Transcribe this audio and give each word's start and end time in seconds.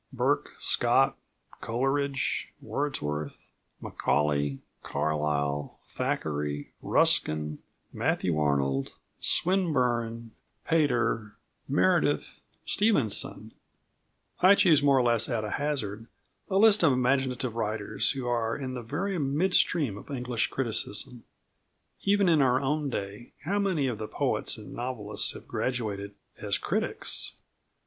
Burke, 0.11 0.49
Scott, 0.57 1.15
Coleridge, 1.61 2.51
Wordsworth, 2.59 3.51
Macaulay, 3.79 4.57
Carlyle, 4.81 5.77
Thackeray, 5.85 6.71
Ruskin, 6.81 7.59
Matthew 7.93 8.35
Arnold, 8.39 8.93
Swinburne, 9.19 10.31
Pater, 10.65 11.35
Meredith, 11.67 12.41
Stevenson 12.65 13.51
I 14.39 14.55
choose 14.55 14.81
more 14.81 14.97
or 14.97 15.03
less 15.03 15.29
at 15.29 15.43
a 15.43 15.51
hazard 15.51 16.07
a 16.49 16.57
list 16.57 16.81
of 16.81 16.91
imaginative 16.91 17.55
writers 17.55 18.09
who 18.09 18.25
are 18.25 18.57
in 18.57 18.73
the 18.73 18.81
very 18.81 19.19
mid 19.19 19.53
stream 19.53 19.99
of 19.99 20.09
English 20.09 20.47
criticism. 20.47 21.25
Even 22.01 22.27
in 22.27 22.41
our 22.41 22.59
own 22.59 22.89
day, 22.89 23.33
how 23.43 23.59
many 23.59 23.85
of 23.85 23.99
the 23.99 24.07
poets 24.07 24.57
and 24.57 24.73
novelists 24.73 25.33
have 25.33 25.47
graduated 25.47 26.15
as 26.39 26.57
critics! 26.57 27.33